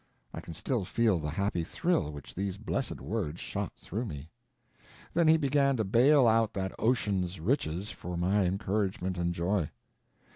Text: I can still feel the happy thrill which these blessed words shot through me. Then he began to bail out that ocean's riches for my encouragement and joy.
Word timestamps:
I 0.33 0.41
can 0.41 0.55
still 0.55 0.83
feel 0.83 1.19
the 1.19 1.29
happy 1.29 1.63
thrill 1.63 2.11
which 2.11 2.33
these 2.33 2.57
blessed 2.57 2.99
words 2.99 3.39
shot 3.39 3.73
through 3.77 4.07
me. 4.07 4.31
Then 5.13 5.27
he 5.27 5.37
began 5.37 5.77
to 5.77 5.83
bail 5.83 6.27
out 6.27 6.53
that 6.55 6.73
ocean's 6.79 7.39
riches 7.39 7.91
for 7.91 8.17
my 8.17 8.45
encouragement 8.45 9.19
and 9.19 9.31
joy. 9.31 9.69